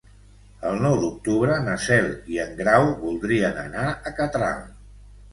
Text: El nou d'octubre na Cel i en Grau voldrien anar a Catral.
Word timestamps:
El 0.67 0.79
nou 0.83 0.93
d'octubre 1.01 1.57
na 1.67 1.75
Cel 1.87 2.07
i 2.35 2.39
en 2.43 2.55
Grau 2.61 2.85
voldrien 3.01 3.59
anar 3.65 3.85
a 3.91 4.15
Catral. 4.21 4.65